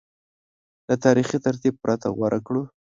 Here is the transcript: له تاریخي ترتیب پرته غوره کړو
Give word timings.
له 0.87 0.95
تاریخي 1.05 1.37
ترتیب 1.45 1.73
پرته 1.83 2.07
غوره 2.15 2.39
کړو 2.47 2.61